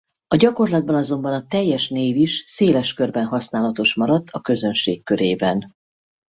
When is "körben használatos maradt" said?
2.93-4.29